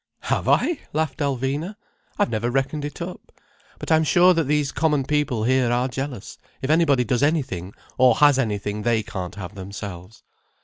"Have 0.33 0.47
I?" 0.49 0.79
laughed 0.93 1.19
Alvina. 1.19 1.75
"I've 2.17 2.31
never 2.31 2.49
reckoned 2.49 2.83
it 2.83 3.03
up. 3.03 3.31
But 3.77 3.91
I'm 3.91 4.03
sure 4.03 4.33
that 4.33 4.45
these 4.45 4.71
common 4.71 5.05
people 5.05 5.43
here 5.43 5.71
are 5.71 5.87
jealous 5.87 6.39
if 6.59 6.71
anybody 6.71 7.03
does 7.03 7.21
anything 7.21 7.71
or 7.99 8.15
has 8.15 8.39
anything 8.39 8.81
they 8.81 9.03
can't 9.03 9.35
have 9.35 9.53
themselves." 9.53 10.23